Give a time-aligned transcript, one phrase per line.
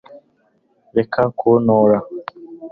[0.97, 1.97] Reka kuntora